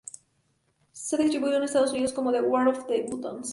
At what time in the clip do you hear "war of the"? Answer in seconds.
2.41-3.03